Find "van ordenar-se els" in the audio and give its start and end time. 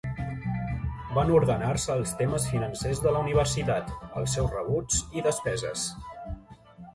1.17-2.13